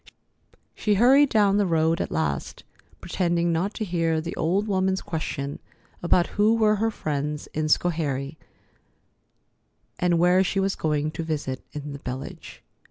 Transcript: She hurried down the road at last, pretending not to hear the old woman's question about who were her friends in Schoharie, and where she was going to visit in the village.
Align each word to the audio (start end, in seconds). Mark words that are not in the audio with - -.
She 0.73 0.95
hurried 0.95 1.29
down 1.29 1.57
the 1.57 1.65
road 1.67 2.01
at 2.01 2.09
last, 2.09 2.63
pretending 3.01 3.53
not 3.53 3.75
to 3.75 3.85
hear 3.85 4.19
the 4.19 4.35
old 4.35 4.67
woman's 4.67 4.99
question 5.03 5.59
about 6.01 6.25
who 6.41 6.55
were 6.55 6.77
her 6.77 6.89
friends 6.89 7.45
in 7.53 7.67
Schoharie, 7.67 8.37
and 9.99 10.17
where 10.17 10.43
she 10.43 10.59
was 10.59 10.73
going 10.75 11.11
to 11.11 11.21
visit 11.21 11.63
in 11.71 11.93
the 11.93 11.99
village. 11.99 12.63